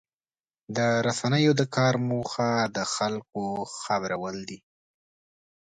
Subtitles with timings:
[0.75, 0.77] د
[1.07, 3.41] رسنیو د کار موخه د خلکو
[3.81, 4.59] خبرول دي.